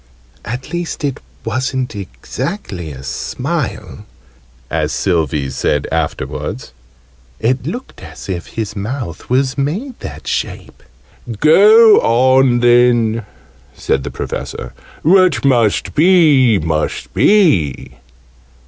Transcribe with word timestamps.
("At 0.43 0.73
least 0.73 1.03
it 1.03 1.19
wasn't 1.45 1.95
exactly 1.95 2.89
a 2.91 3.03
smile,") 3.03 4.07
as 4.67 4.91
Sylvie 4.91 5.51
said 5.51 5.85
afterwards: 5.91 6.73
"it 7.39 7.67
looked 7.67 8.01
as 8.01 8.27
if 8.27 8.47
his 8.47 8.75
mouth 8.75 9.29
was 9.29 9.59
made 9.59 9.99
that 9.99 10.25
shape." 10.27 10.81
"Go 11.39 11.97
on 11.99 12.61
then," 12.61 13.27
said 13.75 14.03
the 14.03 14.09
Professor. 14.09 14.73
"What 15.03 15.45
must 15.45 15.93
be 15.93 16.57
must 16.57 17.13
be." 17.13 17.97